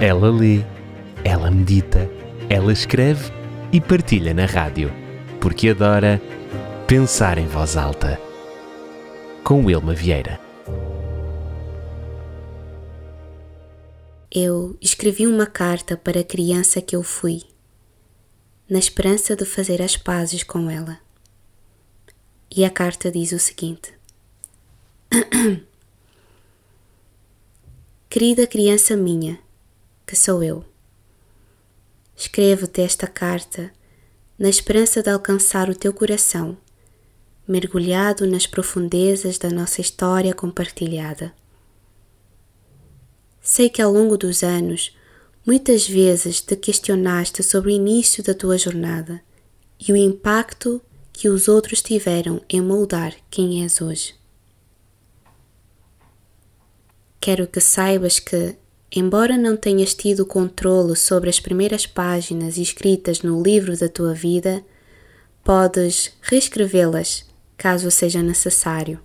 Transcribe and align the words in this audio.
Ela 0.00 0.30
lê, 0.30 0.64
ela 1.24 1.50
medita, 1.50 2.08
ela 2.48 2.72
escreve 2.72 3.32
e 3.72 3.80
partilha 3.80 4.32
na 4.32 4.46
rádio, 4.46 4.92
porque 5.40 5.70
adora 5.70 6.22
pensar 6.86 7.36
em 7.36 7.48
voz 7.48 7.76
alta. 7.76 8.16
Com 9.42 9.64
Wilma 9.64 9.94
Vieira. 9.94 10.38
Eu 14.30 14.78
escrevi 14.80 15.26
uma 15.26 15.46
carta 15.46 15.96
para 15.96 16.20
a 16.20 16.24
criança 16.24 16.80
que 16.80 16.94
eu 16.94 17.02
fui, 17.02 17.42
na 18.70 18.78
esperança 18.78 19.34
de 19.34 19.44
fazer 19.44 19.82
as 19.82 19.96
pazes 19.96 20.44
com 20.44 20.70
ela. 20.70 21.00
E 22.54 22.64
a 22.64 22.70
carta 22.70 23.10
diz 23.10 23.32
o 23.32 23.38
seguinte: 23.40 23.92
Querida 28.08 28.46
criança 28.46 28.96
minha, 28.96 29.40
que 30.08 30.16
sou 30.16 30.42
eu. 30.42 30.64
Escrevo-te 32.16 32.80
esta 32.80 33.06
carta 33.06 33.70
na 34.38 34.48
esperança 34.48 35.02
de 35.02 35.10
alcançar 35.10 35.68
o 35.68 35.74
teu 35.74 35.92
coração, 35.92 36.56
mergulhado 37.46 38.26
nas 38.26 38.46
profundezas 38.46 39.36
da 39.36 39.50
nossa 39.50 39.82
história 39.82 40.32
compartilhada. 40.32 41.34
Sei 43.42 43.68
que 43.68 43.82
ao 43.82 43.92
longo 43.92 44.16
dos 44.16 44.42
anos, 44.42 44.96
muitas 45.46 45.86
vezes 45.86 46.40
te 46.40 46.56
questionaste 46.56 47.42
sobre 47.42 47.70
o 47.70 47.74
início 47.76 48.22
da 48.22 48.32
tua 48.32 48.56
jornada 48.56 49.20
e 49.78 49.92
o 49.92 49.96
impacto 49.96 50.80
que 51.12 51.28
os 51.28 51.48
outros 51.48 51.82
tiveram 51.82 52.40
em 52.48 52.62
moldar 52.62 53.14
quem 53.30 53.62
és 53.62 53.82
hoje. 53.82 54.14
Quero 57.20 57.46
que 57.46 57.60
saibas 57.60 58.18
que 58.18 58.56
Embora 58.90 59.36
não 59.36 59.56
tenhas 59.56 59.92
tido 59.92 60.24
controle 60.24 60.96
sobre 60.96 61.28
as 61.28 61.38
primeiras 61.38 61.86
páginas 61.86 62.56
escritas 62.56 63.20
no 63.20 63.42
livro 63.42 63.76
da 63.76 63.88
tua 63.88 64.14
vida, 64.14 64.64
podes 65.44 66.12
reescrevê-las 66.22 67.26
caso 67.56 67.90
seja 67.90 68.22
necessário. 68.22 69.00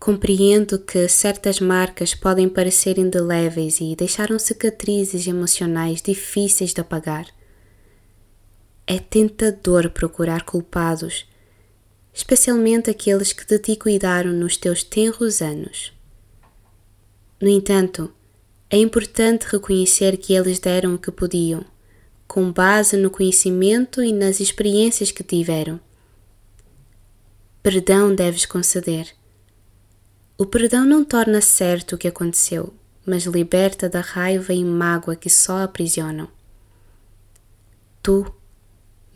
Compreendo 0.00 0.78
que 0.78 1.06
certas 1.06 1.60
marcas 1.60 2.14
podem 2.14 2.48
parecer 2.48 2.98
indeléveis 2.98 3.80
e 3.80 3.94
deixaram 3.94 4.38
cicatrizes 4.38 5.26
emocionais 5.26 6.00
difíceis 6.00 6.72
de 6.72 6.80
apagar. 6.80 7.26
É 8.86 8.98
tentador 8.98 9.90
procurar 9.90 10.44
culpados, 10.44 11.28
especialmente 12.14 12.90
aqueles 12.90 13.32
que 13.32 13.46
de 13.46 13.58
ti 13.58 13.76
cuidaram 13.76 14.32
nos 14.32 14.56
teus 14.56 14.82
tenros 14.82 15.42
anos. 15.42 15.92
No 17.40 17.48
entanto, 17.48 18.12
é 18.68 18.76
importante 18.76 19.46
reconhecer 19.46 20.18
que 20.18 20.34
eles 20.34 20.58
deram 20.58 20.94
o 20.94 20.98
que 20.98 21.10
podiam, 21.10 21.64
com 22.28 22.52
base 22.52 22.98
no 22.98 23.10
conhecimento 23.10 24.02
e 24.02 24.12
nas 24.12 24.40
experiências 24.40 25.10
que 25.10 25.24
tiveram. 25.24 25.80
Perdão 27.62 28.14
deves 28.14 28.44
conceder. 28.44 29.08
O 30.36 30.44
perdão 30.44 30.84
não 30.84 31.02
torna 31.02 31.40
certo 31.40 31.94
o 31.94 31.98
que 31.98 32.08
aconteceu, 32.08 32.74
mas 33.06 33.24
liberta 33.24 33.88
da 33.88 34.00
raiva 34.00 34.52
e 34.52 34.62
mágoa 34.62 35.16
que 35.16 35.30
só 35.30 35.62
aprisionam. 35.62 36.28
Tu, 38.02 38.30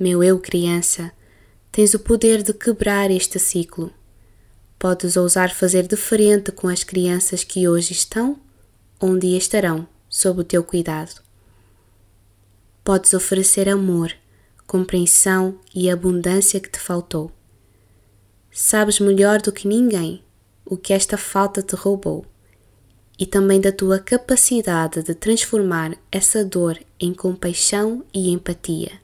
meu 0.00 0.24
eu 0.24 0.38
criança, 0.38 1.12
tens 1.70 1.92
o 1.92 1.98
poder 1.98 2.42
de 2.42 2.54
quebrar 2.54 3.10
este 3.10 3.38
ciclo 3.38 3.92
Podes 4.78 5.16
ousar 5.16 5.54
fazer 5.54 5.86
diferente 5.86 6.52
com 6.52 6.68
as 6.68 6.84
crianças 6.84 7.42
que 7.42 7.68
hoje 7.68 7.92
estão 7.92 8.38
ou 9.00 9.10
um 9.10 9.18
dia 9.18 9.38
estarão 9.38 9.86
sob 10.08 10.40
o 10.40 10.44
teu 10.44 10.62
cuidado. 10.62 11.22
Podes 12.82 13.14
oferecer 13.14 13.68
amor, 13.68 14.12
compreensão 14.66 15.58
e 15.74 15.90
abundância 15.90 16.60
que 16.60 16.70
te 16.70 16.78
faltou. 16.78 17.32
Sabes 18.50 19.00
melhor 19.00 19.40
do 19.40 19.50
que 19.52 19.66
ninguém 19.66 20.22
o 20.64 20.76
que 20.76 20.92
esta 20.92 21.16
falta 21.16 21.62
te 21.62 21.74
roubou 21.74 22.26
e 23.18 23.26
também 23.26 23.60
da 23.60 23.72
tua 23.72 23.98
capacidade 23.98 25.02
de 25.02 25.14
transformar 25.14 25.96
essa 26.10 26.44
dor 26.44 26.78
em 26.98 27.14
compaixão 27.14 28.04
e 28.12 28.30
empatia. 28.30 29.03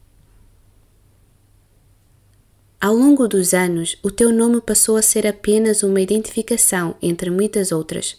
Ao 2.80 2.94
longo 2.94 3.28
dos 3.28 3.52
anos, 3.52 3.98
o 4.02 4.10
teu 4.10 4.32
nome 4.32 4.58
passou 4.58 4.96
a 4.96 5.02
ser 5.02 5.26
apenas 5.26 5.82
uma 5.82 6.00
identificação 6.00 6.94
entre 7.02 7.28
muitas 7.28 7.72
outras. 7.72 8.16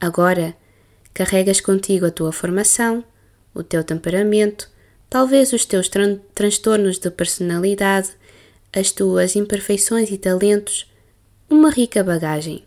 Agora, 0.00 0.56
carregas 1.14 1.60
contigo 1.60 2.06
a 2.06 2.10
tua 2.10 2.32
formação, 2.32 3.04
o 3.54 3.62
teu 3.62 3.84
temperamento, 3.84 4.68
talvez 5.08 5.52
os 5.52 5.64
teus 5.64 5.88
tran 5.88 6.18
transtornos 6.34 6.98
de 6.98 7.12
personalidade, 7.12 8.10
as 8.72 8.90
tuas 8.90 9.36
imperfeições 9.36 10.10
e 10.10 10.18
talentos, 10.18 10.92
uma 11.48 11.70
rica 11.70 12.02
bagagem. 12.02 12.64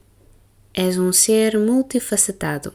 És 0.74 0.98
um 0.98 1.12
ser 1.12 1.60
multifacetado 1.60 2.74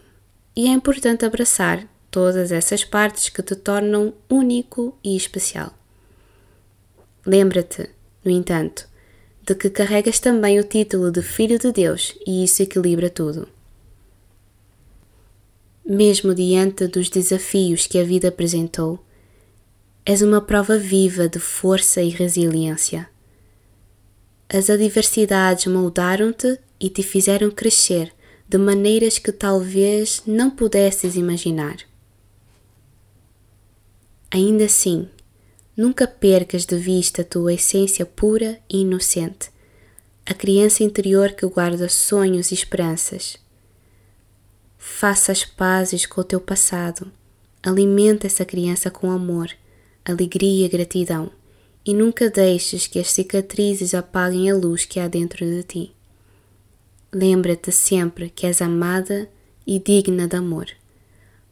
e 0.55 0.67
é 0.67 0.71
importante 0.71 1.25
abraçar 1.25 1.89
todas 2.11 2.53
essas 2.53 2.85
partes 2.85 3.31
que 3.31 3.43
te 3.43 3.56
tornam 3.56 4.12
único 4.29 4.95
e 5.03 5.17
especial. 5.17 5.73
Lembra-te, 7.26 7.91
no 8.25 8.31
entanto, 8.31 8.88
de 9.42 9.54
que 9.56 9.69
carregas 9.69 10.20
também 10.20 10.60
o 10.60 10.64
título 10.64 11.10
de 11.10 11.22
Filho 11.22 11.59
de 11.59 11.72
Deus 11.72 12.16
e 12.25 12.44
isso 12.44 12.62
equilibra 12.62 13.10
tudo. 13.10 13.48
Mesmo 15.84 16.34
diante 16.34 16.87
dos 16.87 17.10
desafios 17.10 17.87
que 17.87 17.98
a 17.98 18.04
vida 18.04 18.28
apresentou, 18.28 19.04
és 20.04 20.22
uma 20.22 20.41
prova 20.41 20.78
viva 20.78 21.28
de 21.28 21.41
força 21.41 22.00
e 22.00 22.10
resiliência. 22.10 23.09
As 24.48 24.70
adversidades 24.70 25.66
moldaram-te 25.66 26.60
e 26.78 26.88
te 26.88 27.03
fizeram 27.03 27.50
crescer 27.50 28.12
de 28.48 28.56
maneiras 28.56 29.19
que 29.19 29.32
talvez 29.32 30.22
não 30.25 30.48
pudesses 30.48 31.16
imaginar. 31.16 31.78
Ainda 34.31 34.66
assim, 34.66 35.08
Nunca 35.76 36.06
percas 36.06 36.64
de 36.64 36.76
vista 36.76 37.20
a 37.20 37.25
tua 37.25 37.53
essência 37.53 38.06
pura 38.06 38.59
e 38.70 38.78
inocente, 38.78 39.50
a 40.25 40.32
criança 40.32 40.82
interior 40.82 41.32
que 41.32 41.47
guarda 41.47 41.88
sonhos 41.88 42.50
e 42.50 42.54
esperanças. 42.54 43.37
Faça 44.78 45.32
as 45.32 45.44
pazes 45.44 46.06
com 46.06 46.22
o 46.22 46.25
teu 46.25 46.41
passado, 46.41 47.12
alimenta 47.62 48.26
essa 48.26 48.44
criança 48.44 48.91
com 48.91 49.10
amor, 49.10 49.50
alegria 50.03 50.64
e 50.64 50.69
gratidão, 50.69 51.31
e 51.84 51.93
nunca 51.93 52.31
deixes 52.31 52.87
que 52.87 52.98
as 52.98 53.12
cicatrizes 53.12 53.93
apaguem 53.93 54.50
a 54.50 54.54
luz 54.54 54.87
que 54.87 54.98
há 54.98 55.06
dentro 55.06 55.44
de 55.44 55.62
ti. 55.62 55.93
Lembra-te 57.12 57.70
sempre 57.70 58.31
que 58.31 58.47
és 58.47 58.62
amada 58.62 59.28
e 59.66 59.78
digna 59.78 60.26
de 60.26 60.37
amor. 60.37 60.69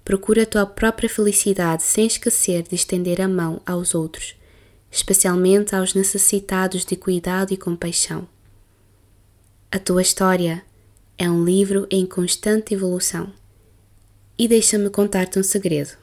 Procura 0.04 0.42
a 0.42 0.46
tua 0.46 0.66
própria 0.66 1.08
felicidade 1.08 1.82
sem 1.82 2.06
esquecer 2.06 2.62
de 2.62 2.74
estender 2.74 3.20
a 3.22 3.28
mão 3.28 3.60
aos 3.64 3.94
outros, 3.94 4.36
especialmente 4.90 5.74
aos 5.74 5.94
necessitados 5.94 6.84
de 6.84 6.94
cuidado 6.94 7.54
e 7.54 7.56
compaixão. 7.56 8.28
A 9.72 9.78
tua 9.78 10.02
história 10.02 10.62
é 11.16 11.28
um 11.30 11.44
livro 11.44 11.86
em 11.90 12.04
constante 12.04 12.74
evolução. 12.74 13.32
E 14.36 14.46
deixa-me 14.46 14.90
contar-te 14.90 15.38
um 15.38 15.42
segredo. 15.42 15.96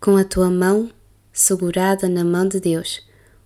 Com 0.00 0.16
a 0.16 0.24
tua 0.24 0.50
mão 0.50 0.90
segurada 1.32 2.08
na 2.08 2.24
mão 2.24 2.48
de 2.48 2.58
Deus, 2.58 3.04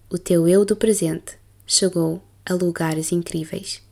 o 0.08 0.18
teu 0.18 0.46
eu 0.46 0.64
do 0.64 0.76
presente 0.76 1.38
chegou 1.66 2.22
a 2.44 2.54
lugares 2.54 3.12
incríveis. 3.12 3.82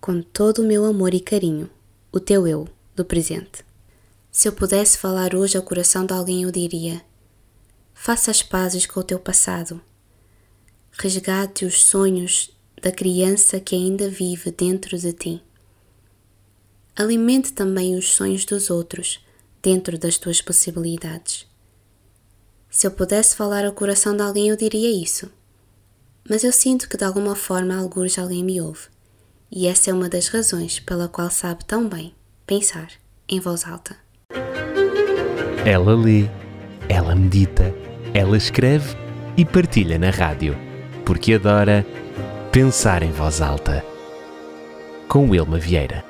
Com 0.00 0.22
todo 0.22 0.60
o 0.60 0.66
meu 0.66 0.84
amor 0.84 1.12
e 1.12 1.20
carinho, 1.20 1.68
o 2.12 2.20
teu 2.20 2.46
eu 2.46 2.68
do 2.94 3.04
presente. 3.04 3.67
Se 4.38 4.46
eu 4.46 4.52
pudesse 4.52 4.96
falar 4.96 5.34
hoje 5.34 5.56
ao 5.56 5.64
coração 5.64 6.06
de 6.06 6.14
alguém, 6.14 6.44
eu 6.44 6.52
diria: 6.52 7.04
faça 7.92 8.30
as 8.30 8.40
pazes 8.40 8.86
com 8.86 9.00
o 9.00 9.02
teu 9.02 9.18
passado. 9.18 9.80
Resgate 10.92 11.64
os 11.64 11.82
sonhos 11.82 12.56
da 12.80 12.92
criança 12.92 13.58
que 13.58 13.74
ainda 13.74 14.08
vive 14.08 14.52
dentro 14.52 14.96
de 14.96 15.12
ti. 15.12 15.42
Alimente 16.94 17.52
também 17.52 17.96
os 17.96 18.12
sonhos 18.12 18.44
dos 18.44 18.70
outros 18.70 19.18
dentro 19.60 19.98
das 19.98 20.18
tuas 20.18 20.40
possibilidades. 20.40 21.44
Se 22.70 22.86
eu 22.86 22.92
pudesse 22.92 23.34
falar 23.34 23.64
ao 23.64 23.72
coração 23.72 24.16
de 24.16 24.22
alguém, 24.22 24.50
eu 24.50 24.56
diria 24.56 25.02
isso. 25.02 25.28
Mas 26.30 26.44
eu 26.44 26.52
sinto 26.52 26.88
que 26.88 26.96
de 26.96 27.02
alguma 27.02 27.34
forma 27.34 27.76
alguns 27.76 28.16
alguém 28.16 28.44
me 28.44 28.60
ouve, 28.60 28.86
e 29.50 29.66
essa 29.66 29.90
é 29.90 29.92
uma 29.92 30.08
das 30.08 30.28
razões 30.28 30.78
pela 30.78 31.08
qual 31.08 31.28
sabe 31.28 31.64
tão 31.64 31.88
bem 31.88 32.14
pensar 32.46 32.92
em 33.28 33.40
voz 33.40 33.66
alta. 33.66 34.06
Ela 35.64 35.94
lê, 35.94 36.26
ela 36.88 37.14
medita, 37.14 37.74
ela 38.14 38.36
escreve 38.36 38.96
e 39.36 39.44
partilha 39.44 39.98
na 39.98 40.10
rádio, 40.10 40.56
porque 41.04 41.34
adora 41.34 41.84
pensar 42.50 43.02
em 43.02 43.10
voz 43.10 43.40
alta. 43.40 43.84
Com 45.08 45.30
Wilma 45.30 45.58
Vieira. 45.58 46.07